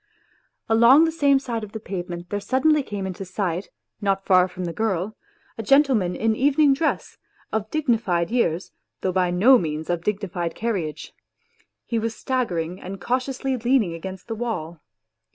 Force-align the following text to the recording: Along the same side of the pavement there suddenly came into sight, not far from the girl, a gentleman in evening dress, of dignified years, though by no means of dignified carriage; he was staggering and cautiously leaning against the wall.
Along 0.67 1.05
the 1.05 1.11
same 1.11 1.37
side 1.37 1.63
of 1.63 1.73
the 1.73 1.79
pavement 1.79 2.31
there 2.31 2.39
suddenly 2.39 2.81
came 2.81 3.05
into 3.05 3.23
sight, 3.23 3.69
not 4.01 4.25
far 4.25 4.47
from 4.47 4.65
the 4.65 4.73
girl, 4.73 5.15
a 5.59 5.61
gentleman 5.61 6.15
in 6.15 6.35
evening 6.35 6.73
dress, 6.73 7.19
of 7.51 7.69
dignified 7.69 8.31
years, 8.31 8.71
though 9.01 9.11
by 9.11 9.29
no 9.29 9.59
means 9.59 9.91
of 9.91 10.03
dignified 10.03 10.55
carriage; 10.55 11.13
he 11.85 11.99
was 11.99 12.15
staggering 12.15 12.81
and 12.81 12.99
cautiously 12.99 13.55
leaning 13.57 13.93
against 13.93 14.27
the 14.27 14.33
wall. 14.33 14.81